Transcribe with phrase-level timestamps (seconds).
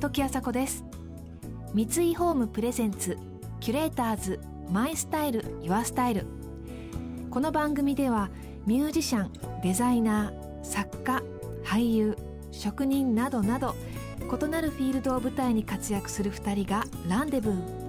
[0.00, 0.84] 時あさこです。
[1.74, 3.18] 三井ホームプレゼンツ
[3.60, 4.40] キュレーターズ
[4.70, 6.26] マイスタイルユアスタイル。
[7.30, 8.30] この番組では
[8.66, 9.32] ミュージシャン
[9.62, 11.22] デザイナー作家
[11.64, 12.16] 俳優
[12.50, 13.74] 職人などなど
[14.20, 17.79] 異なるフィールドを舞台に活躍する2人がランデブー。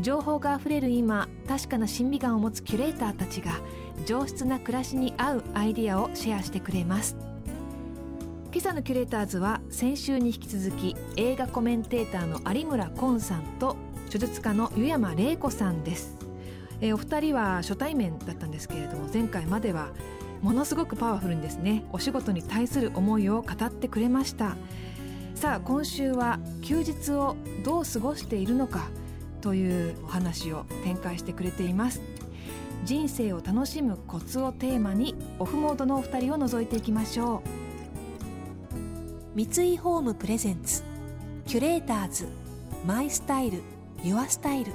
[0.00, 3.52] 情報があふれる今確かな審美眼を持つキュレーターたちが
[4.06, 7.16] 上質な暮らしに合うアイディアをシェアしてくれます。
[8.50, 13.76] 今朝のキュレーターズは先週に引き続き映画コメンテーターの有村昆さんと
[14.06, 16.16] 著述家の湯山玲子さんです、
[16.80, 19.90] えー、お二人は初対面だったんですけれども前回までは
[20.40, 24.56] ものすごくパワフルにですねお仕事に対する思いを語ってくれました。
[25.34, 28.88] さあ今週は休日をどう過ごしているのか
[29.40, 32.00] というお話を展開してくれています。
[32.84, 37.42] 人生を楽しむコツをテーマにオフモードのお二人を覗いていきましょ
[39.34, 39.44] う。
[39.46, 40.82] 三井ホームプレゼンツ
[41.46, 42.28] キュレーターズ
[42.86, 43.62] マイスタイル
[44.02, 44.72] ユアスタイル。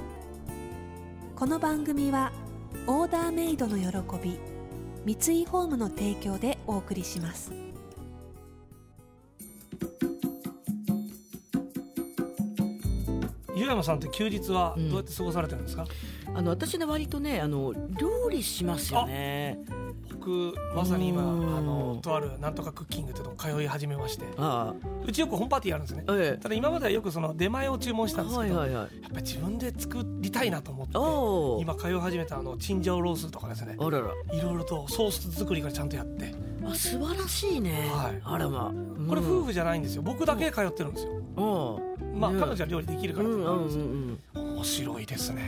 [1.36, 2.32] この番組は
[2.86, 3.86] オーダーメイドの喜
[4.22, 4.38] び
[5.16, 7.63] 三井ホームの提供でお送りします。
[13.64, 15.86] 湯山さんって休日はどうやって過ごされてるんですか、
[16.28, 19.58] うん、あの私ね割とねあの料理しますよね。
[20.12, 24.24] 僕まさに今あのとあるなんとかクッキングというのを通い始めまして。
[25.06, 30.86] うちよくホームパーティーやるんですね、ええ、ただ今まではよくその出前を注文したんですけど、はいはいはい、やっぱり自分で作りたいなと思っ
[31.58, 33.76] て今通い始めたあのチンジャオロースとかですね。
[33.78, 34.08] あらら。
[34.32, 36.34] いろいろとソース作りからちゃんとやって。
[36.64, 38.66] あ素晴らしいね、はい、あらま。
[38.66, 40.02] あ、うん、これ夫婦じゃないんですよ。
[40.02, 45.42] 僕だけ通ってるんですよ、うん、まあ、彼女は料理できるからってうんうんうん、面白いですね。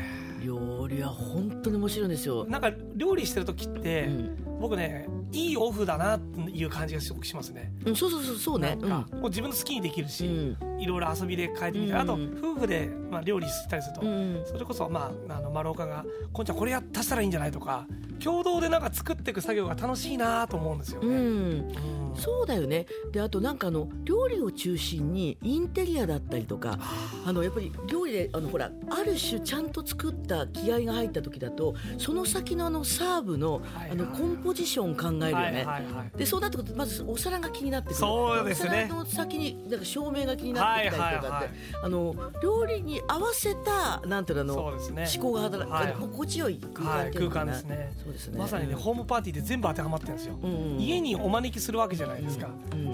[0.44, 2.44] 料理は本当に面白いんですよ。
[2.46, 4.58] なんか料理してる時って、うん。
[4.60, 14.00] 僕ねいいオフだなっていう感じがすごくしますね、うん、そうそうそうそうね、うん、もう自分の好きにできるし、うん、いろいろ遊びで変えてみたり、あと夫婦で、まあ、料理したりすると、
[14.50, 17.86] それこそ、まあ、あの丸岡が「こんちゃんこれや足したらいいんじゃない?」とか
[18.22, 21.06] 共同でなんか作っていく作業が楽しいなと思うんですよね。
[21.06, 21.96] うん。
[22.16, 22.86] そうだよね。
[23.12, 26.78] であとなんかあの料理を中心にインテリアだったりとか
[27.26, 35.66] あのやっぱり料理であのほらある種ちゃんと作った気合が入った時だとその先のあのサーブのあのコンポジション考えるよね。
[36.16, 37.96] でそうなってくるとまずお皿が気になってくる。
[37.96, 38.84] そうですね。
[38.86, 41.50] お皿の先になんか照明が気になってきたりとかって、
[41.82, 44.78] あの料理に合わせたなんていうの思
[45.20, 47.92] 考が働く、はい、心地よい空間,、空間ですね。
[48.02, 48.38] そうですね。
[48.38, 50.38] まさにね、ホームパーティーで全部当てはまってるんですよ、
[50.78, 52.48] 家にお招きするわけじゃないですか、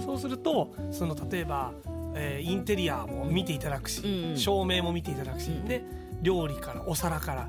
[0.05, 1.73] そうするとその例えば、
[2.15, 4.03] えー、インテリアも見ていただくし、
[4.37, 5.85] 照明も見ていただくし、で
[6.23, 7.49] 料理からお皿から、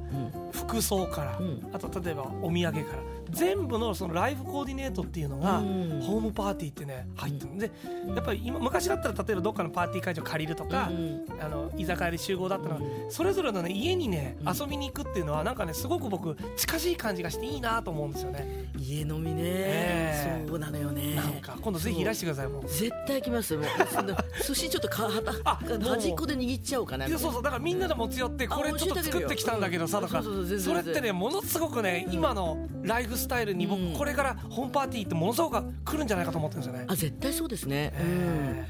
[0.51, 1.39] 服装から、
[1.73, 7.53] あと例えばお土産から全部のそのライフコーディネートっていうのがホームパーティーってね入ってる。
[7.53, 7.57] ん。
[7.57, 7.71] で
[8.15, 10.91] やっぱり今昔だったら例えばどっかのパーティー会場借りるとか
[11.39, 12.79] あの居酒屋で集合だったら
[13.09, 18.69] それぞれのね家にね遊びに行くっていうのはなんかねすごく僕近しい感じがしていいなと思うんですよね。
[18.77, 20.43] 家飲みね、え。
[20.45, 21.15] ー、そうなのよね。
[21.15, 22.67] なんか今度ぜひいらしてくださいもう。
[22.67, 23.65] 絶対来ますもう
[24.45, 25.31] 寿司ちょっとかはた
[25.79, 36.85] 端っこで握っちゃおうかないやそうそうだからみんなで持ち寄ってこれちょっと作ってきたんだけどさとかそれってねものすごくね今のライフスタイルに僕これからホームパーティーってものすごく来るんじゃないかと思ってるんですよね。
[36.87, 38.67] あ絶対そうですね、え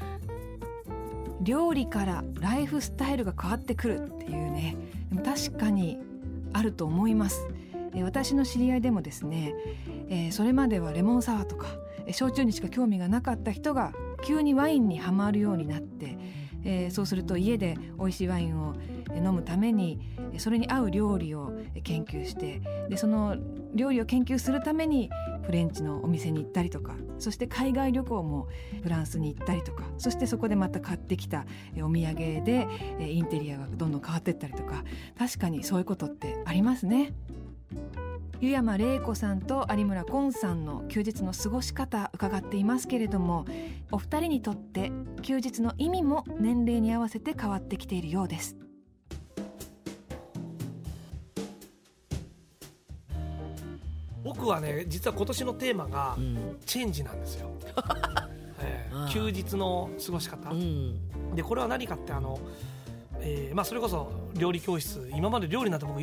[1.40, 4.76] ー、料理からライフスタイルが変わってくるっていうね。
[5.10, 5.98] でも確かに
[6.52, 7.46] あると思います。
[8.02, 9.54] 私の知り合いでもですね、
[10.08, 11.66] えー、それまではレモンサワーとか
[12.10, 13.92] 焼酎にしか興味がなかった人が
[14.24, 16.18] 急にワインにはまるようになって、
[16.64, 18.74] えー、そうすると家で美味しいワインを
[19.14, 20.00] 飲むために
[20.38, 21.52] それに合う料理を
[21.82, 23.36] 研究してでその
[23.74, 25.10] 料理を研究するために
[25.42, 28.48] フレンチのお店に行ったりとかそして海外旅行も
[28.82, 31.44] フランスに行ったりとかそしてそこでまた買ってきた
[31.76, 32.14] お土産
[32.44, 32.66] で
[32.98, 34.84] インテリアがどんどん変わっていったりとか
[35.18, 37.12] 確かにそういうことってありますね。
[38.40, 43.44] 湯山玲子さんと有村昆さんの休日の過ごし方伺っていますけれども
[43.90, 44.92] お二人にとって
[45.22, 48.56] 休日の意味も年齢に合わせて変わってきているようです。
[54.22, 56.16] 僕はね実は今年のテーマが
[56.64, 57.50] チェンジなんですよ、
[58.58, 62.38] えー、休日の過ごし方、うん、でこれは何かってあの、
[63.24, 65.98] えーまあ、それこそ料理教室今まで料理なんて僕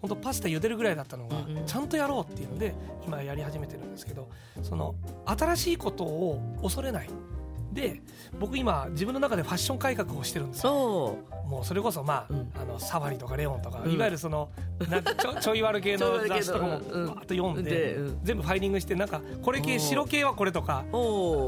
[0.00, 1.36] 本当パスタ茹でるぐらいだったのが、
[1.66, 2.74] ちゃんとやろうっていうので
[3.06, 4.28] 今やり始めてるんですけど
[4.62, 4.94] その
[5.26, 7.10] 新しいことを恐れない。
[7.72, 8.02] で
[8.40, 11.18] 僕今自分の中でファッション改革をしてるんですよ。
[11.46, 14.50] もうそれこそまあうん、あのサファリとかレオンとか、うん、いわゆるその
[14.88, 16.78] なんかちょちょい悪系の雑誌とかもあ
[17.26, 20.84] と読んで、全部ファイリングしてなんかこれ系白系はこれとか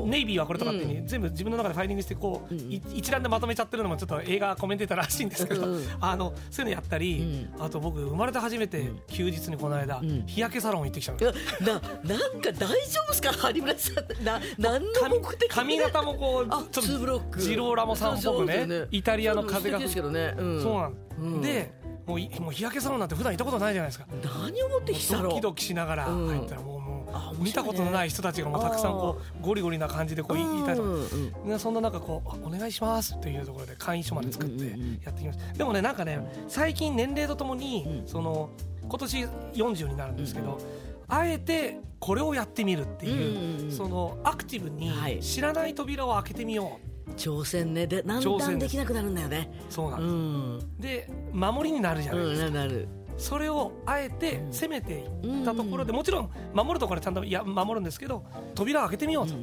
[0.07, 2.55] ネイビーはこれとかっていう全部自分の中でファイリングしてこう、
[2.95, 5.67] 一覧でまとめちゃってるのもちょっと映画コメンテーターらしいんですけど、
[6.01, 11.19] あのそういうのやったり、あと僕生まれて初めて休日にこの間、日焼けサロン行ってきたの。
[11.61, 13.51] ななんか大丈夫ですか？
[13.51, 14.25] 有村さん。
[14.25, 19.87] な何の目的髪型もこうちょっとジローラモさんっぽくねイタリアの風がそ
[20.71, 21.41] うなん。
[21.41, 21.73] で
[22.07, 24.07] もうもう日焼けサロンなんて普段行ったことないじゃないですか。
[24.45, 26.79] 何をもってドキドキしながら入ったらも
[27.39, 34.65] う見たことのない人たちがもうたくさんこうゴリゴリな感じでこう言いたいとか、そんな中こう「お願いします」っていうところで会員証まで作って
[35.05, 35.53] やってきました。
[35.53, 36.19] でもねなんかね
[36.49, 38.51] 最近年齢とともにその
[38.83, 40.59] 今年40になるんですけど、
[41.09, 44.91] あえてこれをやってみるっていう、そのアクティブに
[45.23, 47.87] 知らない扉を開けてみよう、挑戦ね。
[47.87, 49.53] で何段できなくなるんだよね。
[49.69, 52.89] そうなんです、で守りになるじゃないですか、なる
[53.19, 59.35] それをあえて攻めていったところでもちろん守るところはちゃんといや守るんですけど扉を開けてみようと、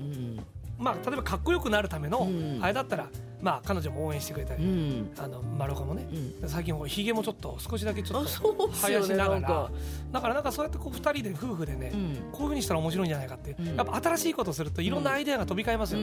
[0.78, 2.28] まあ例えばかっこよくなるための
[2.62, 3.10] あれだったら
[3.42, 6.08] まあ、彼女も応援してくれたり、うん、あのマルコもね、
[6.42, 9.76] うん、最近ひげもちょっと少しだけちょっと生やしながら、ね、
[10.12, 16.02] だからなんかそうやってこう2人で夫婦でね、うん、こういうふうにしたら面白いんじゃないかって、やっぱ新しいことをするといろんなアイデアが飛び交いますよ、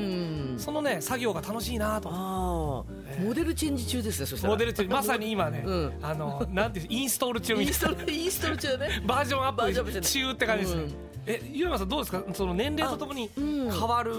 [0.58, 4.54] そのね作業が楽しいなと、えー、モデルチェンジ中ですねそしたら。
[4.54, 4.94] モデルチェンジ。
[4.94, 5.64] まさに今ね、
[6.02, 8.12] あのなんてインストール中みたいな。
[8.12, 9.02] インストール中ね。
[9.06, 10.96] バージョンアップ中って感じです、
[11.26, 12.22] えゆうまさんどうですか？
[12.32, 14.12] その年齢とともに変わる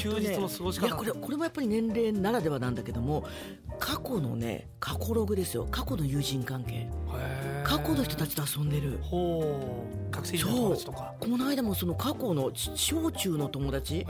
[0.00, 3.24] 休日の過ごし方、えーね、これこれもやっぱり年齢ならではなんだけども
[3.78, 5.66] 過去のね過去ログですよ。
[5.70, 6.88] 過去の友人関係
[7.64, 8.98] 過去の人たちと遊んでる。
[9.02, 10.12] ほう。
[10.14, 11.14] 学生時代の友達とか。
[11.18, 14.06] この間もその過去の小中の友達、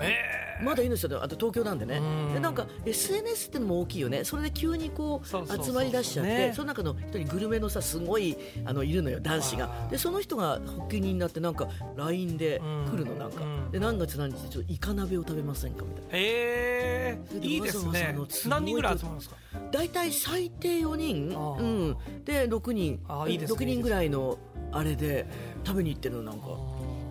[0.62, 2.00] まだいいんですよあと東京なんでね。
[2.32, 4.24] でなんか SNS ってのも大きいよね。
[4.24, 9.88] それで急にこう集まりだしちゃって、ね、その中の一人グルメのさすごいあのいるのよ男子が。
[9.90, 12.60] でその人が発起人になってなんか LINE で
[12.90, 13.42] 来るのなんか。
[13.70, 16.08] で何月何日ちょっとイカ鍋を食べませんかみたいな。
[16.12, 18.16] へえいいですね。
[18.46, 19.36] 何人ぐらい集まるんですか？
[19.70, 21.28] 大体最低4人、
[21.58, 23.00] うん、で6人。
[23.08, 24.38] あいいです、ね、6人ぐらいの
[24.72, 25.26] あれで
[25.64, 26.46] 食べに行ってるのなんか。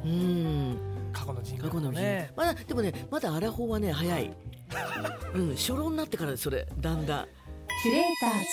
[0.06, 0.78] うん。
[1.14, 2.02] 過去の人過去の人
[2.36, 4.34] まだでもねまだアラフォーはね早い。
[5.36, 6.68] うん初老になってからそれ。
[6.80, 7.28] だんだん。
[7.84, 8.46] キュレーターズ。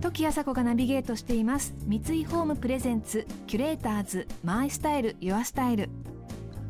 [0.00, 1.74] 時あさこがナビゲートしています。
[1.86, 4.28] 三井ホームプレゼンツキュレーターズ。
[4.44, 5.88] マイスタイルユアスタイル。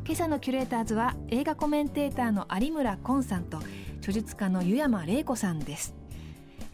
[0.09, 3.59] 今朝のキュレーターズは映画コメンテーターの有村昆さんと
[3.99, 5.93] 著述家の湯山玲子さんです、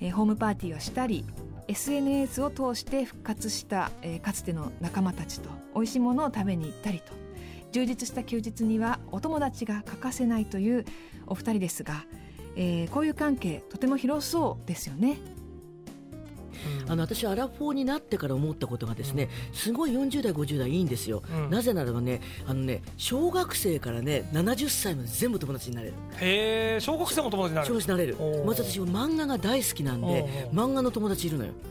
[0.06, 1.26] えー、ホームパーティーをしたり
[1.68, 7.14] SNS を通して復活した、えー、かつての仲間たちと美味しいものを食べに行ったりと
[7.72, 10.86] 充実した休日にはお友達が欠かせないという
[11.26, 12.06] お二人ですが、
[12.56, 15.18] えー、こういう関係とても広そうですよね。
[16.88, 25.94] あの私アラフォーになってから思ったことがですね、すごい40代50代いいんですよ、なぜならばねあのね小学生からね70歳まで全部友達になれる。
[26.20, 28.46] へえ小学生も友達になれるになれる。
[28.46, 31.52] まず私漫画が大好きなんで漫画の友達いるのよ。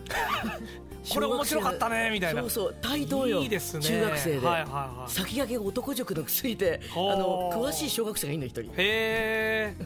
[1.06, 2.40] これ面白かったねみたいな。
[2.40, 3.42] そうそう対等よ。
[3.42, 8.62] いいです、ね、中学生で、はいはいはい、先駆け男塾のついてあの詳しい小学生がいるの一人。
[8.62, 9.76] へえ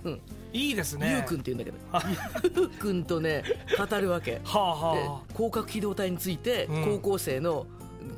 [0.52, 1.10] いいですね。
[1.10, 3.42] ゆうくんって言うんだけど、ゆうくんとね
[3.76, 4.40] 語るわけ。
[4.44, 7.66] はあはあ、広角機動隊について高校生の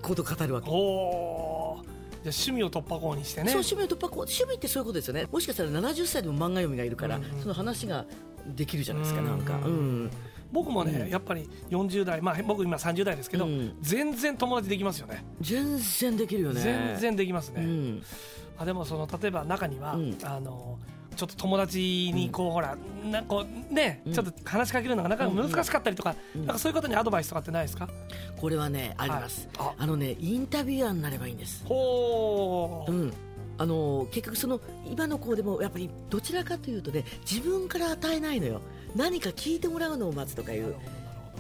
[0.03, 0.69] こと語るわけ。
[0.69, 1.81] うん、お
[2.23, 3.51] じゃ趣味を突破口にしてね。
[3.51, 5.27] そう趣味を突破口趣味ってそういうことですよね。
[5.31, 8.05] もしかしたら70歳でも漫画読みがいるから、うんうん、その話が
[8.47, 9.55] できるじゃないですか、なんか。
[9.55, 10.11] うん。
[10.53, 15.25] 僕もね、うん、やっぱり40代、まあ、僕今30代ですけど、うん、全然友達できますよね。
[15.41, 16.61] 全然できるよね。
[16.61, 18.03] 全然できますね、うん、
[18.59, 20.79] あでもその例えば中には、あの
[21.21, 27.91] ちょっと友達にこう、ほらなこうね、ちょっと話しかけるのがなかなか難しかったりとか,、なんかそういう方にアドバイスとかってないですか？
[28.41, 29.05] これはねあ。
[29.05, 31.63] ります、はい、あのねインタビュアーになればいいんです。
[31.67, 33.13] ほう、うん、
[33.59, 34.61] あの結局その
[34.91, 38.63] 今の子でもやっぱりどちらかというとね自分から与えないのよ。
[38.97, 40.75] 何か聞いてもらうのを待つとかいう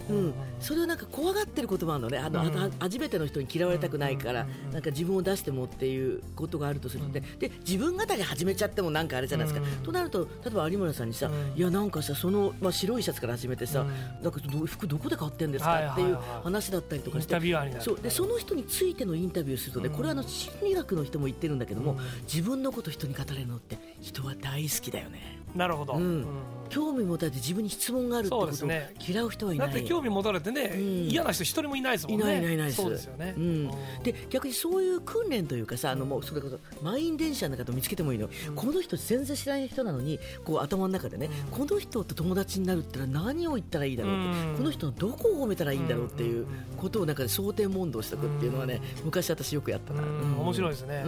[0.09, 2.19] うん、それをなんか怖がってることもあるのね。
[2.19, 7.21] あの、うん、初めての人に嫌われたくないから、うん、なんか自分を出してもっていうことがあるとするので。
[7.38, 13.87] で自分語り始めちゃってもなんかあれじゃないですか、となると例えば有村さんにさ、いやなんかさその、まあ、白いシャツから始めてさ、
[14.23, 17.35] なんか服どこで買ってんですかっていう話だったりとかして。
[17.80, 18.00] そう。
[18.00, 25.40] でその人についてのインタビューするとね、これはあの心理学の人も言ってるんだけども、自分のこと人に語れるのって人は大好きだよね。
[25.54, 26.26] なるほど、うん。
[26.71, 28.71] 興味持たれて自分に質問があるってことを
[29.07, 32.23] 嫌う人はいない、だって興味持たれてね、うん、嫌な人一人もいないですもんね。
[32.23, 33.71] いないいないいないそうですよね、うん、
[34.04, 51.02] で逆にそういう訓練というかさあのもうそれこそ満員電車の中で見つけてもいいの、うん、この人全然知らない人なのにこう頭の中でね、この人と友達になるって何を言ったらいいだろうって、この人のどこを褒めたらいいんだろうっていうことを中で想定問答しておくっていうのはね昔私よくやったな、面白いですね、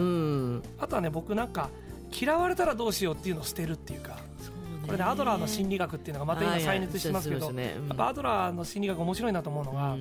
[0.78, 1.70] あとはね僕なんか
[2.14, 4.18] 嫌われたらどうしようっていうのを捨てるっていうか
[4.86, 7.52] これでアドラーの心理学っていうのがまた今再熱してますけど、や
[7.92, 9.96] っぱアドラーの心理学面白いなと思うのが、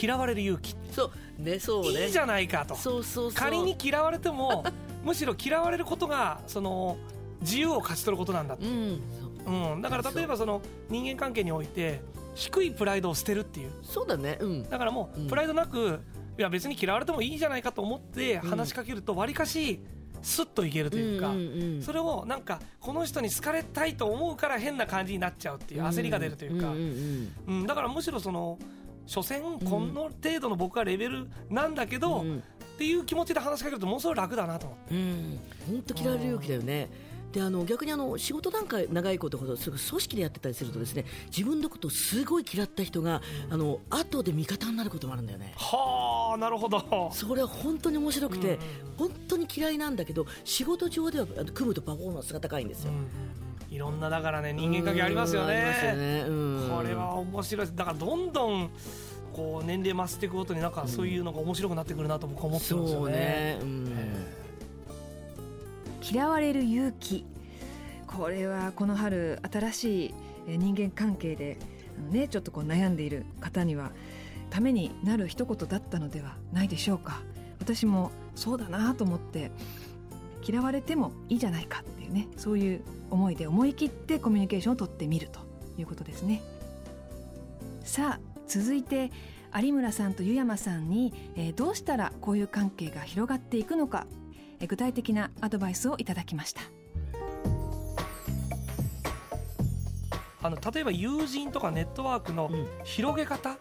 [0.00, 0.74] 嫌われる勇気。
[0.92, 2.06] そうねそうね。
[2.06, 2.76] いいじゃないかと。
[3.34, 4.64] 仮に嫌われても
[5.04, 6.96] むしろ嫌われることがその
[7.40, 12.00] 自由を勝ち取ることなんだって、うん、だから例えばその人間関係において
[12.34, 13.72] 低いプライドを捨てるっていう。
[13.82, 16.00] そうだね、うん、だからもうプライドなく、
[16.38, 19.82] いや別に嫌われてもいいじゃないかと思って話しかけるとわりかし
[20.22, 21.32] スッといけるというか、
[21.84, 28.58] それをなんかこの人に好かれたいと思うから変な感じになっちゃうっていう焦りが出るというか、うん、うん、だからむしろその
[29.06, 32.40] 所詮この程度の僕はレベルなんだけど、うん、っ
[32.78, 34.94] ていう気持ちで話しかけるとものすごい楽だなと思って。
[35.66, 36.88] 本当嫌われる勇気だよね、
[37.32, 45.54] であの逆にあの仕事なんか長いことほど組織でやってたりするとですね自分のことをすごい嫌った人が、あの後で味方になることもあるんだよね。
[45.56, 47.10] はあなるほど。
[47.12, 48.58] それは本当に面白くて、
[48.96, 52.92] 本当に嫌いなんだけど仕事上では組むとパフォーマンスが高いんですよ。
[53.70, 55.54] いろんなだからね人間関係ありますよね。
[55.54, 56.24] ね。
[56.68, 57.68] これは面白い。
[57.74, 58.70] だからどんどん
[59.32, 63.12] こう年齢増していくごとになんかそういうのが面白くなってくるなと僕は思ってますよね。
[63.12, 63.58] ね。
[63.62, 63.92] うん。
[66.02, 67.24] 嫌われる勇気。
[68.06, 70.14] これはこの春新しい
[70.58, 71.56] 人間関係で
[72.10, 73.92] ねちょっとこう悩んでいる方には
[74.52, 77.22] ためになる一言だったのではないでしょうか。
[77.58, 79.50] 私もそうだなと思って
[80.46, 85.40] 嫌われてもいいじゃないかっていうねそういう思いで思い切ってコミュニケーションをとってみると
[85.78, 86.42] いうことですね。
[87.84, 89.10] さあ続いて
[89.54, 94.06] 有村さんと湯山さんに、えー、どうしたらこういう関係が広がっていくのか、
[94.60, 96.60] えー、具体的なアドバイスをいただきました。
[100.42, 102.50] あの例えば友人とかネットワークの
[102.84, 103.56] 広げ方、うん、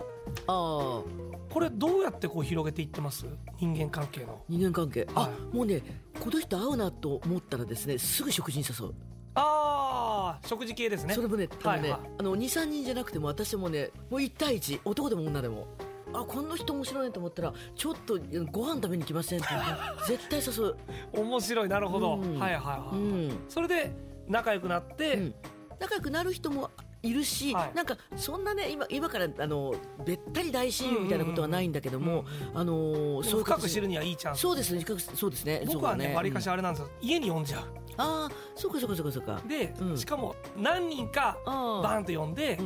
[0.48, 1.02] あ
[1.50, 3.26] これどうやってこう広げていってます？
[3.60, 4.42] 人間関係の。
[4.48, 5.82] 人間関係、はい、あもうね
[6.20, 8.94] この人会うなと思ったらですねすぐ食事に誘う。
[9.34, 11.14] ああ食事系ですね。
[11.14, 15.68] それもねあのね、はいはい、あの23人じゃなくても私もねもう1対1男でも女でも。
[16.14, 18.20] あこの人面白いなと思ったらちょっと
[18.52, 19.48] ご飯食べに来ませんって
[20.06, 20.78] 絶対誘う。
[21.14, 23.96] 面白いなるほど、うん、はいはいはい、うん、それで
[24.28, 25.36] 仲良くなって、うん。
[25.80, 26.70] 仲良くなる人も
[27.04, 29.74] いるし、はい、なんかそんなね今今からあの
[30.06, 34.42] べったり大親友みたいなことはないんだけども、あのそう深く知るにはいいチャンス。
[34.42, 37.62] そうですねそうですね僕はねわり、かしあれなんですよ、家に呼んじゃう。
[37.98, 39.42] ああそうかそうかそうかそうか。
[39.48, 42.60] で、しかも何人かバンと呼んで、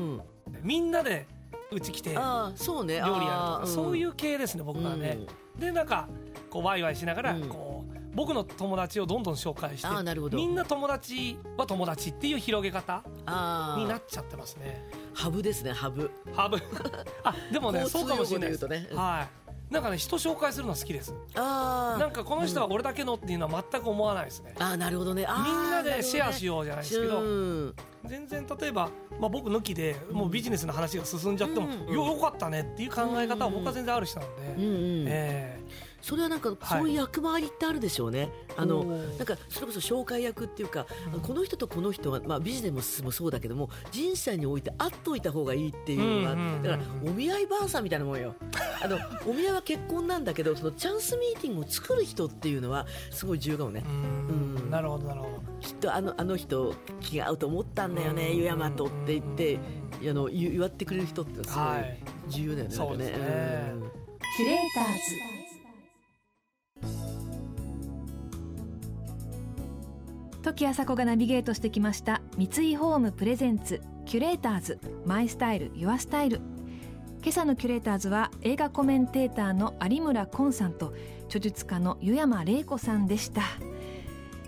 [0.61, 1.27] みんなで
[1.71, 2.15] うち来て
[2.55, 2.97] そうね。
[2.97, 3.25] 料理やると
[3.61, 5.19] か、そういう系ですね僕はね、
[5.57, 6.07] でなんか
[6.49, 7.74] こうワイワイしながらこう、
[8.15, 9.87] 僕の友達をどんどん紹介して
[10.35, 13.03] みんな友達は友達っていう広げ方
[13.77, 14.83] になっちゃってますね。
[15.13, 16.09] ハブですねハブ。
[16.33, 16.57] ハブ。
[17.23, 19.27] あでもねそうかもしれないです、ね、は
[19.69, 19.73] い。
[19.73, 21.13] なんかね人紹介するの好きです。
[21.35, 25.27] あなんかこの人は俺だけのっていうのは全く思わないですね、ああなるほどね。
[25.27, 27.73] みんなでシェアしようじゃないですけど、ね、
[28.07, 34.67] 全然例えば、まあ、僕抜きでもうビジネスの話が進んじゃっても、うん、よよかったねっていう考え方は僕は全然ある人なんで、うんう
[35.03, 48.35] ん、えーそれはなんかそういう役回りってあるでしょうね、はい、あのなんかそれこそ紹介役っていうか、うん、この人とこの人は、まあ、ビジネスもそうだけども人生において会っといた方がいいっていうのが、うんうん、だからお見合いばあさんみたいなもんよ。
[48.83, 53.83] あのお見合いは結婚なんだけどそのチャンスミーティングを作る人っていうのはすごい重要かもね。
[53.87, 54.69] うん。
[54.69, 55.35] なるほどなるほど。
[55.59, 59.59] きっとあのあの人気が合うと思ったんだよね湯山とって言って
[60.07, 61.65] あの言ってくれる人ってすごい
[62.29, 62.77] 重要だよね。
[62.77, 63.73] はい、そうですね、
[64.37, 65.35] キュレーターズ。
[70.43, 74.79] 時あさこがナビゲートしてきました三井ホームプレゼンツキュレーターズ。
[75.05, 76.41] マイスタイルユアスタイル。
[77.25, 80.93] 今朝のキュレーターズは映画コメンテーターの有村昆さんと
[81.25, 83.41] 著述家の湯山玲子さんでした、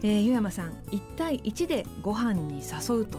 [0.03, 3.17] えー、湯山さん1対1でご飯に誘うと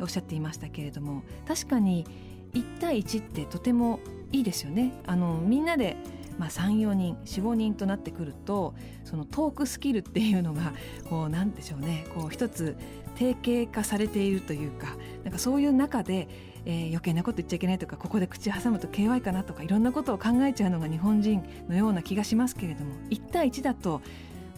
[0.00, 2.06] おっしゃっていましたけれども確かに
[2.54, 4.00] 1対1ってとても
[4.32, 4.92] いいですよね。
[5.06, 5.96] あのみんなで
[6.38, 8.74] まあ、34人45人となってくると
[9.04, 10.72] そのトークスキルっていうのが
[11.10, 12.06] こうなんでしょうね。
[12.14, 12.76] こう一つ
[13.16, 13.34] 定
[13.66, 16.28] 型化されているというかなんかそういう中で、
[16.64, 24.00] えー、余計なこと言っちゃいけないとかここで口挟むと KY かなとかいろんなことを考えちゃうのが日本人のような気がしますけれども1対1だと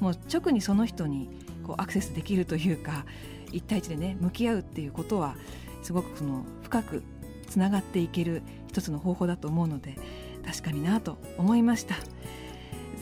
[0.01, 1.31] もう直にその人に
[1.67, 3.05] こうアクセスできるというか、
[3.53, 5.37] 1対1でね向き合うっていうことは
[5.83, 7.03] すごくその深く
[7.49, 9.97] つながっていける一つの方法だと思うので
[10.45, 11.97] 確かになと思いました。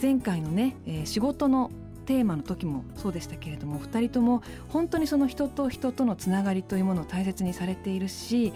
[0.01, 1.73] 前回のね、えー、仕事の
[2.07, 8.55] テーマの時もそうでしたけれども2人とも本当にその人と人とのつながりというものを大切にされているし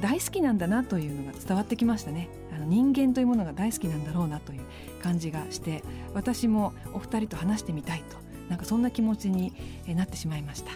[0.00, 2.28] 大好きなんだなというのが伝わってきましたね。
[2.54, 4.62] あの人間というものが大好きなんだろうなという
[5.02, 5.82] 感じがして
[6.14, 8.16] 私もお二人と話してみたいと
[8.48, 9.52] なんかそんな気持ちに
[9.86, 10.70] なってしまいました。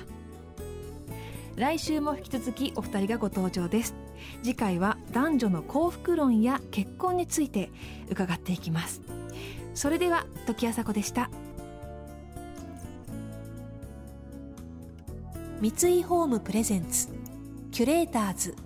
[1.61, 3.95] 来週も引き続きお二人がご登場です。
[4.43, 7.69] 次回は男女の幸福論や結婚について
[8.09, 9.03] 伺っていきます。
[9.75, 11.31] それでは時あさこでした。
[15.61, 17.09] 三井ホームプレゼンツ
[17.73, 18.57] キュレーターズ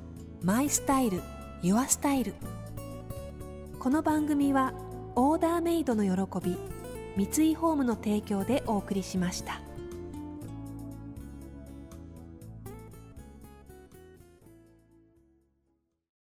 [0.41, 1.21] マイスタイル
[1.63, 2.35] ユアスタイル。
[3.81, 4.73] この番組は
[5.17, 6.57] オーダーメイドの喜び
[7.17, 9.64] 三井ホームの提供でお送りしました。